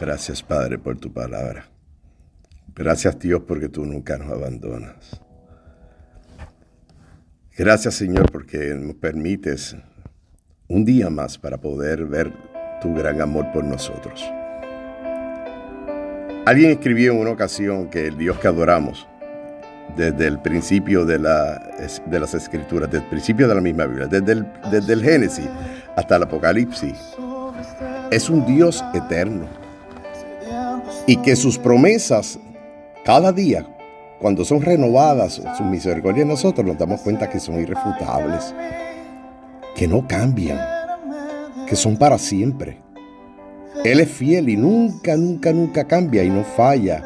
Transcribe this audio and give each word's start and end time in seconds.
Gracias, 0.00 0.42
Padre, 0.42 0.78
por 0.78 0.96
tu 0.96 1.12
palabra. 1.12 1.66
Gracias, 2.74 3.18
Dios, 3.18 3.42
porque 3.46 3.68
tú 3.68 3.84
nunca 3.84 4.16
nos 4.16 4.30
abandonas. 4.30 5.20
Gracias, 7.56 7.94
Señor, 7.94 8.30
porque 8.30 8.76
nos 8.76 8.94
permites 8.94 9.76
un 10.68 10.84
día 10.84 11.10
más 11.10 11.36
para 11.38 11.58
poder 11.58 12.04
ver 12.04 12.32
tu 12.80 12.94
gran 12.94 13.20
amor 13.20 13.50
por 13.52 13.64
nosotros. 13.64 14.22
Alguien 16.46 16.70
escribió 16.70 17.12
en 17.12 17.18
una 17.18 17.30
ocasión 17.30 17.90
que 17.90 18.06
el 18.06 18.16
Dios 18.16 18.38
que 18.38 18.46
adoramos, 18.46 19.08
desde 19.96 20.28
el 20.28 20.40
principio 20.40 21.04
de, 21.04 21.18
la, 21.18 21.58
de 22.06 22.20
las 22.20 22.34
escrituras, 22.34 22.88
desde 22.88 23.04
el 23.04 23.10
principio 23.10 23.48
de 23.48 23.54
la 23.56 23.60
misma 23.60 23.86
Biblia, 23.86 24.06
desde 24.06 24.32
el, 24.32 24.46
desde 24.70 24.92
el 24.92 25.02
Génesis 25.02 25.48
hasta 25.96 26.14
el 26.14 26.22
Apocalipsis, 26.22 26.96
es 28.12 28.30
un 28.30 28.46
Dios 28.46 28.84
eterno. 28.94 29.48
Y 31.08 31.16
que 31.16 31.36
sus 31.36 31.56
promesas 31.56 32.38
cada 33.02 33.32
día, 33.32 33.66
cuando 34.20 34.44
son 34.44 34.60
renovadas 34.60 35.40
sus 35.56 35.66
misericordias 35.66 36.26
nosotros, 36.26 36.66
nos 36.66 36.76
damos 36.76 37.00
cuenta 37.00 37.30
que 37.30 37.40
son 37.40 37.58
irrefutables, 37.58 38.54
que 39.74 39.88
no 39.88 40.06
cambian, 40.06 40.60
que 41.66 41.76
son 41.76 41.96
para 41.96 42.18
siempre. 42.18 42.76
Él 43.86 44.00
es 44.00 44.10
fiel 44.10 44.50
y 44.50 44.58
nunca, 44.58 45.16
nunca, 45.16 45.50
nunca 45.50 45.84
cambia 45.84 46.22
y 46.24 46.28
no 46.28 46.44
falla, 46.44 47.02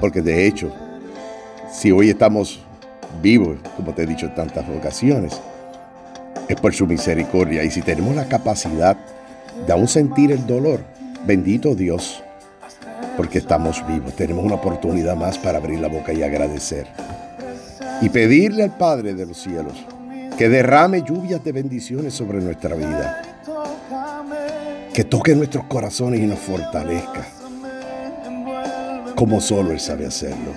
porque 0.00 0.22
de 0.22 0.46
hecho, 0.46 0.72
si 1.70 1.92
hoy 1.92 2.08
estamos 2.08 2.60
vivos, 3.20 3.58
como 3.76 3.92
te 3.92 4.04
he 4.04 4.06
dicho 4.06 4.24
en 4.24 4.34
tantas 4.36 4.64
ocasiones, 4.70 5.38
es 6.48 6.58
por 6.58 6.72
su 6.72 6.86
misericordia. 6.86 7.62
Y 7.62 7.70
si 7.70 7.82
tenemos 7.82 8.16
la 8.16 8.24
capacidad 8.24 8.96
de 9.66 9.70
aún 9.74 9.86
sentir 9.86 10.32
el 10.32 10.46
dolor, 10.46 10.80
bendito 11.26 11.74
Dios, 11.74 12.23
porque 13.16 13.38
estamos 13.38 13.86
vivos. 13.86 14.14
Tenemos 14.14 14.44
una 14.44 14.56
oportunidad 14.56 15.16
más 15.16 15.38
para 15.38 15.58
abrir 15.58 15.80
la 15.80 15.88
boca 15.88 16.12
y 16.12 16.22
agradecer. 16.22 16.86
Y 18.00 18.08
pedirle 18.08 18.64
al 18.64 18.76
Padre 18.76 19.14
de 19.14 19.26
los 19.26 19.38
cielos 19.38 19.74
que 20.36 20.48
derrame 20.48 21.02
lluvias 21.02 21.44
de 21.44 21.52
bendiciones 21.52 22.14
sobre 22.14 22.40
nuestra 22.40 22.74
vida. 22.74 23.22
Que 24.92 25.04
toque 25.04 25.34
nuestros 25.34 25.64
corazones 25.64 26.20
y 26.20 26.26
nos 26.26 26.38
fortalezca. 26.38 27.26
Como 29.14 29.40
solo 29.40 29.70
Él 29.70 29.80
sabe 29.80 30.06
hacerlo. 30.06 30.52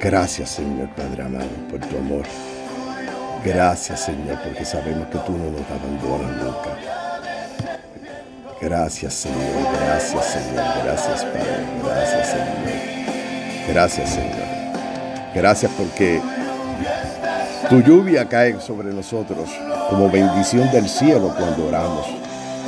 Gracias 0.00 0.50
Señor 0.50 0.88
Padre 0.94 1.22
amado 1.22 1.46
por 1.70 1.80
tu 1.80 1.96
amor. 1.96 2.24
Gracias 3.44 4.04
Señor 4.04 4.38
porque 4.42 4.64
sabemos 4.64 5.06
que 5.08 5.18
tú 5.18 5.32
no 5.32 5.50
nos 5.50 5.62
abandonas 5.70 6.42
nunca. 6.42 6.69
Gracias 8.60 9.14
Señor, 9.14 9.38
gracias 9.86 10.26
Señor, 10.26 10.64
gracias 10.84 11.24
Padre, 11.24 11.66
gracias 11.82 12.28
Señor. 12.28 12.80
Gracias 13.68 14.10
Señor. 14.10 15.34
Gracias 15.34 15.72
porque 15.78 16.20
tu 17.70 17.80
lluvia 17.80 18.28
cae 18.28 18.60
sobre 18.60 18.92
nosotros 18.92 19.48
como 19.88 20.10
bendición 20.10 20.70
del 20.72 20.88
cielo 20.88 21.34
cuando 21.38 21.68
oramos 21.68 22.06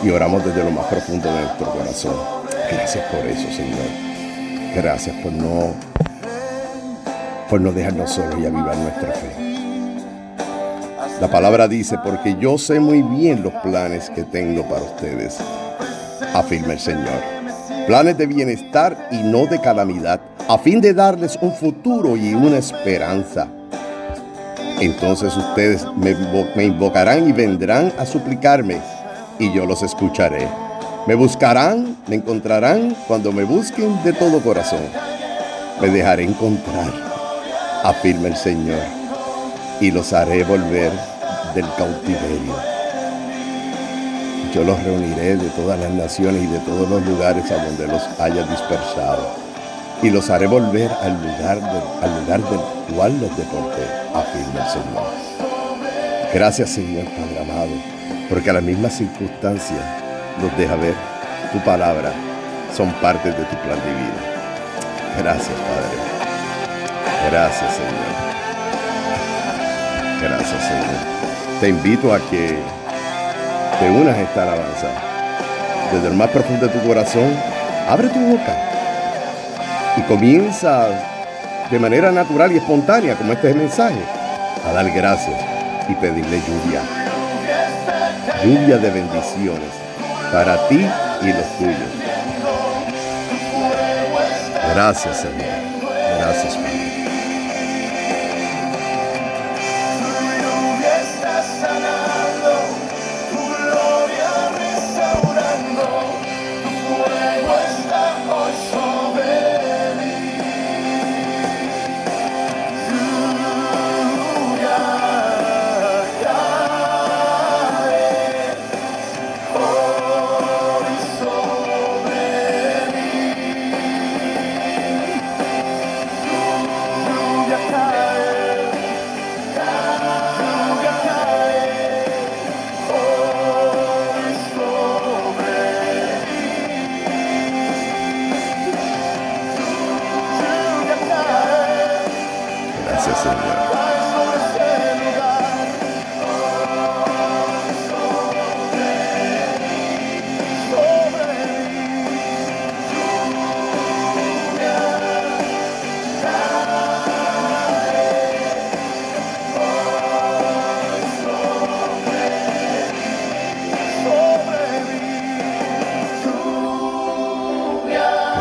y 0.03 0.09
oramos 0.09 0.45
desde 0.45 0.65
lo 0.65 0.71
más 0.71 0.87
profundo 0.87 1.31
de 1.31 1.43
nuestro 1.43 1.71
corazón. 1.73 2.17
Gracias 2.71 3.05
por 3.13 3.27
eso 3.27 3.49
Señor. 3.53 4.75
Gracias 4.75 5.15
por 5.17 5.33
no 5.33 5.75
por 7.51 7.61
no 7.61 7.71
dejarnos 7.71 8.11
solos 8.11 8.37
y 8.41 8.47
avivar 8.47 8.77
nuestra 8.79 9.13
fe. 9.13 9.53
La 11.21 11.29
palabra 11.29 11.69
dice, 11.69 11.99
porque 12.03 12.37
yo 12.41 12.57
sé 12.57 12.81
muy 12.81 13.03
bien 13.03 13.43
los 13.43 13.53
planes 13.63 14.09
que 14.11 14.25
tengo 14.25 14.67
para 14.69 14.83
ustedes, 14.83 15.39
afirma 16.35 16.73
el 16.73 16.81
Señor. 16.81 17.21
Planes 17.87 18.17
de 18.17 18.27
bienestar 18.27 19.09
y 19.11 19.19
no 19.19 19.47
de 19.47 19.61
calamidad, 19.61 20.21
a 20.49 20.59
fin 20.59 20.81
de 20.81 20.95
darles 20.95 21.39
un 21.41 21.53
futuro 21.53 22.17
y 22.17 22.35
una 22.35 22.59
esperanza. 22.59 23.49
Entonces 24.81 25.37
ustedes 25.37 25.87
me, 25.97 26.65
invocarán 26.65 27.29
y 27.29 27.33
vendrán 27.33 27.93
a 27.99 28.07
suplicarme, 28.07 28.79
y 29.39 29.53
yo 29.53 29.67
los 29.67 29.83
escucharé. 29.83 30.49
Me 31.07 31.15
buscarán, 31.15 31.97
me 32.07 32.17
encontrarán 32.17 32.97
cuando 33.07 33.33
me 33.33 33.45
busquen 33.45 34.03
de 34.05 34.13
todo 34.13 34.41
corazón. 34.41 34.83
Me 35.81 35.89
dejaré 35.89 36.25
encontrar 36.25 37.13
afirma 37.83 38.29
el 38.29 38.37
Señor, 38.37 38.79
y 39.81 39.91
los 39.91 40.13
haré 40.13 40.45
volver 40.45 40.93
del 41.55 41.67
cautiverio. 41.77 42.72
Yo 44.53 44.65
los 44.65 44.83
reuniré 44.83 45.37
de 45.37 45.49
todas 45.51 45.79
las 45.79 45.91
naciones 45.91 46.43
y 46.43 46.47
de 46.47 46.59
todos 46.61 46.89
los 46.89 47.05
lugares 47.07 47.51
a 47.51 47.65
donde 47.65 47.87
los 47.87 48.03
haya 48.21 48.43
dispersado, 48.43 49.27
y 50.03 50.11
los 50.11 50.29
haré 50.31 50.47
volver 50.47 50.91
al 51.01 51.15
lugar, 51.15 51.59
al 52.03 52.21
lugar 52.21 52.41
del 52.41 52.95
cual 52.95 53.19
los 53.21 53.37
deporté, 53.37 53.83
afirma 54.15 54.65
el 54.65 54.71
Señor. 54.71 56.33
Gracias 56.35 56.71
Señor 56.71 57.05
Padre 57.07 57.41
amado, 57.41 57.73
porque 58.29 58.51
a 58.51 58.55
las 58.55 58.63
mismas 58.63 58.95
circunstancias 58.95 59.81
nos 60.41 60.57
deja 60.59 60.77
ver 60.77 60.95
tu 61.53 61.59
palabra, 61.65 62.13
son 62.77 62.93
parte 63.01 63.29
de 63.29 63.45
tu 63.45 63.57
plan 63.57 63.79
divino. 63.85 64.33
Gracias 65.19 65.49
Padre. 65.49 66.13
Gracias, 67.31 67.75
Señor. 67.75 68.33
Gracias, 70.21 70.63
Señor. 70.65 71.61
Te 71.61 71.69
invito 71.69 72.13
a 72.13 72.19
que 72.31 72.59
te 73.83 73.91
unas 73.91 74.17
a 74.17 74.21
esta 74.21 74.43
alabanza. 74.45 74.89
Desde 75.93 76.09
el 76.09 76.15
más 76.15 76.31
profundo 76.31 76.69
de 76.69 76.73
tu 76.73 76.87
corazón, 76.87 77.37
abre 77.89 78.09
tu 78.09 78.21
boca 78.21 78.57
y 79.97 80.03
comienza 80.03 80.87
de 81.69 81.79
manera 81.81 82.13
natural 82.13 82.53
y 82.53 82.59
espontánea, 82.59 83.17
como 83.17 83.33
este 83.33 83.49
es 83.49 83.55
el 83.55 83.61
mensaje, 83.61 83.99
a 84.69 84.73
dar 84.73 84.89
gracias 84.93 85.37
y 85.89 85.95
pedirle 85.95 86.41
lluvia. 86.41 86.81
Lluvia 88.45 88.79
de 88.79 88.91
bendiciones 88.91 89.73
para 90.33 90.69
ti 90.69 90.87
y 91.23 91.33
los 91.33 91.59
tuyos. 91.59 91.93
Gracias, 94.75 95.17
Señor. 95.17 95.47
Gracias, 96.19 96.55
Padre. 96.55 96.82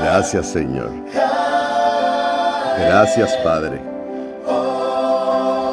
Gracias 0.03 0.47
Señor. 0.47 0.91
Gracias 2.79 3.37
Padre. 3.43 3.79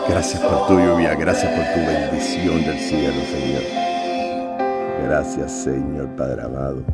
Gracias 0.06 0.42
por 0.42 0.66
tu 0.66 0.74
lluvia, 0.74 1.14
gracias 1.14 1.50
por 1.50 1.64
tu 1.74 1.80
bendición 1.86 2.62
del 2.64 2.78
cielo, 2.78 3.20
Señor. 3.32 3.62
Gracias 5.02 5.52
Señor 5.52 6.14
Padre 6.14 6.42
amado. 6.42 6.84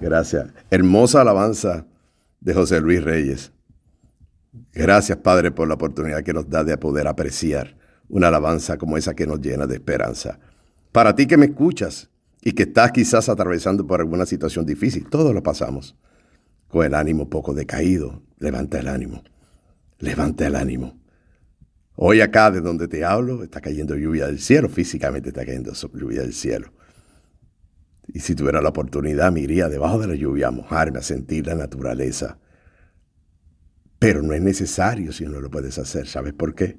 Gracias. 0.00 0.46
Hermosa 0.70 1.22
alabanza 1.22 1.86
de 2.40 2.54
José 2.54 2.80
Luis 2.80 3.02
Reyes. 3.02 3.50
Gracias 4.72 5.18
Padre 5.18 5.50
por 5.50 5.66
la 5.66 5.74
oportunidad 5.74 6.22
que 6.22 6.32
nos 6.32 6.48
da 6.48 6.62
de 6.62 6.78
poder 6.78 7.08
apreciar 7.08 7.76
una 8.08 8.28
alabanza 8.28 8.78
como 8.78 8.96
esa 8.96 9.14
que 9.14 9.26
nos 9.26 9.40
llena 9.40 9.66
de 9.66 9.74
esperanza. 9.74 10.38
Para 10.92 11.16
ti 11.16 11.26
que 11.26 11.36
me 11.36 11.46
escuchas 11.46 12.10
y 12.42 12.52
que 12.52 12.62
estás 12.62 12.92
quizás 12.92 13.28
atravesando 13.28 13.84
por 13.86 14.00
alguna 14.00 14.24
situación 14.24 14.64
difícil, 14.64 15.08
todos 15.08 15.34
lo 15.34 15.42
pasamos. 15.42 15.96
Con 16.70 16.86
el 16.86 16.94
ánimo 16.94 17.28
poco 17.28 17.52
decaído, 17.52 18.22
levanta 18.38 18.78
el 18.78 18.86
ánimo, 18.86 19.24
levanta 19.98 20.46
el 20.46 20.54
ánimo. 20.54 21.00
Hoy 21.96 22.20
acá 22.20 22.50
de 22.52 22.60
donde 22.60 22.86
te 22.86 23.04
hablo 23.04 23.42
está 23.42 23.60
cayendo 23.60 23.96
lluvia 23.96 24.26
del 24.26 24.38
cielo, 24.38 24.68
físicamente 24.68 25.30
está 25.30 25.44
cayendo 25.44 25.72
lluvia 25.72 26.22
del 26.22 26.32
cielo. 26.32 26.72
Y 28.06 28.20
si 28.20 28.34
tuviera 28.36 28.62
la 28.62 28.68
oportunidad, 28.68 29.32
me 29.32 29.40
iría 29.40 29.68
debajo 29.68 29.98
de 29.98 30.06
la 30.06 30.14
lluvia 30.14 30.48
a 30.48 30.52
mojarme, 30.52 31.00
a 31.00 31.02
sentir 31.02 31.46
la 31.46 31.56
naturaleza. 31.56 32.38
Pero 33.98 34.22
no 34.22 34.32
es 34.32 34.40
necesario 34.40 35.12
si 35.12 35.24
no 35.24 35.40
lo 35.40 35.50
puedes 35.50 35.76
hacer. 35.78 36.06
¿Sabes 36.06 36.32
por 36.32 36.54
qué? 36.54 36.78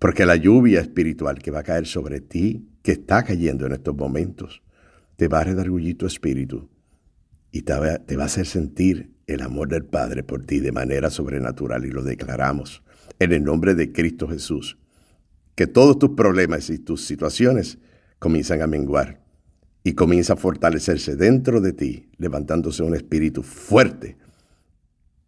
Porque 0.00 0.26
la 0.26 0.36
lluvia 0.36 0.80
espiritual 0.80 1.38
que 1.38 1.50
va 1.52 1.60
a 1.60 1.64
caer 1.64 1.86
sobre 1.86 2.20
ti, 2.20 2.68
que 2.82 2.92
está 2.92 3.22
cayendo 3.22 3.66
en 3.66 3.72
estos 3.72 3.96
momentos, 3.96 4.62
te 5.16 5.28
va 5.28 5.40
a 5.40 5.44
redargullir 5.44 5.96
tu 5.96 6.06
espíritu 6.06 6.68
y 7.52 7.62
te 7.62 7.74
va, 7.74 8.22
a 8.22 8.24
hacer 8.24 8.46
sentir 8.46 9.10
el 9.34 9.42
amor 9.42 9.68
del 9.68 9.84
Padre 9.84 10.22
por 10.22 10.44
ti 10.44 10.60
de 10.60 10.72
manera 10.72 11.10
sobrenatural 11.10 11.84
y 11.84 11.90
lo 11.90 12.02
declaramos 12.02 12.82
en 13.18 13.32
el 13.32 13.44
nombre 13.44 13.74
de 13.74 13.92
Cristo 13.92 14.28
Jesús. 14.28 14.78
Que 15.54 15.66
todos 15.66 15.98
tus 15.98 16.10
problemas 16.10 16.70
y 16.70 16.78
tus 16.78 17.04
situaciones 17.04 17.78
comienzan 18.18 18.62
a 18.62 18.66
menguar 18.66 19.20
y 19.84 19.94
comienza 19.94 20.34
a 20.34 20.36
fortalecerse 20.36 21.16
dentro 21.16 21.60
de 21.60 21.72
ti, 21.72 22.08
levantándose 22.18 22.82
un 22.82 22.94
espíritu 22.94 23.42
fuerte, 23.42 24.16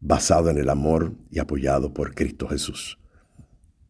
basado 0.00 0.50
en 0.50 0.58
el 0.58 0.68
amor 0.68 1.12
y 1.30 1.38
apoyado 1.38 1.94
por 1.94 2.14
Cristo 2.14 2.48
Jesús. 2.48 2.98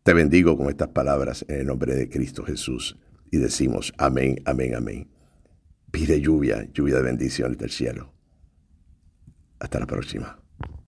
Te 0.03 0.15
bendigo 0.15 0.57
con 0.57 0.69
estas 0.69 0.89
palabras 0.89 1.45
en 1.49 1.61
el 1.61 1.67
nombre 1.67 1.95
de 1.95 2.09
Cristo 2.09 2.45
Jesús 2.45 2.99
y 3.31 3.39
decimos 3.39 3.93
amén, 3.99 4.43
amén, 4.45 4.75
amén. 4.75 5.09
Pide 5.91 6.21
lluvia, 6.21 6.69
lluvia 6.73 6.97
de 6.97 7.03
bendiciones 7.03 7.59
del 7.59 7.71
cielo. 7.71 8.13
Hasta 9.63 9.79
la 9.79 9.87
próxima. 9.87 10.42